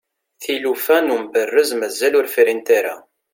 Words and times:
tilufa 0.43 0.97
n 1.05 1.13
umberrez 1.15 1.69
mazal 1.79 2.13
ur 2.19 2.27
frint 2.33 2.67
ara 2.77 2.95